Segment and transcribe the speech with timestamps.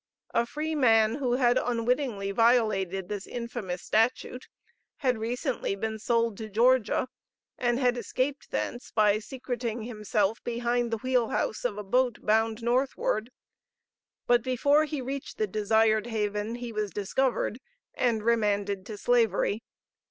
[0.33, 4.47] A free man, who had unwittingly violated this infamous statute,
[4.97, 7.07] had recently been sold to Georgia,
[7.55, 12.63] and had escaped thence by secreting himself behind the wheel house of a boat bound
[12.63, 13.29] northward;
[14.25, 17.59] but before he reached the desired haven, he was discovered
[17.93, 19.61] and remanded to slavery.